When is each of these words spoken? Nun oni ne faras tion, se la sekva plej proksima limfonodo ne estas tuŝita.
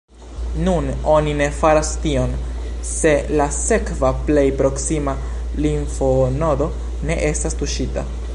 Nun 0.67 0.85
oni 1.15 1.33
ne 1.41 1.49
faras 1.57 1.91
tion, 2.05 2.33
se 2.93 3.11
la 3.41 3.47
sekva 3.59 4.11
plej 4.31 4.47
proksima 4.63 5.15
limfonodo 5.67 6.73
ne 7.11 7.23
estas 7.33 7.63
tuŝita. 7.63 8.11